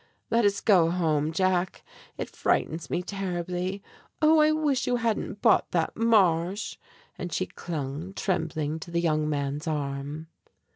Let 0.31 0.45
us 0.45 0.61
go 0.61 0.89
home, 0.89 1.31
Jack, 1.31 1.83
it 2.17 2.27
frightens 2.27 2.89
me 2.89 3.03
terribly. 3.03 3.83
Oh, 4.19 4.39
I 4.39 4.51
wish 4.51 4.87
you 4.87 4.95
hadn't 4.95 5.43
bought 5.43 5.69
that 5.73 5.95
Marsh!" 5.95 6.77
and 7.19 7.31
she 7.31 7.45
clung 7.45 8.11
trembling 8.15 8.79
to 8.79 8.89
the 8.89 8.99
young 8.99 9.29
man's 9.29 9.67
arm. 9.67 10.25